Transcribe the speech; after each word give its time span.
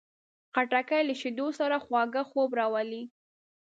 خټکی 0.53 1.01
له 1.09 1.13
شیدو 1.21 1.47
سره 1.59 1.75
خواږه 1.85 2.21
خوب 2.29 2.49
راولي. 2.59 3.03